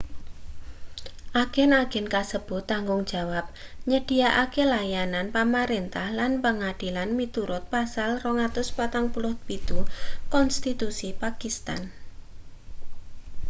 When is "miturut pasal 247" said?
7.19-9.85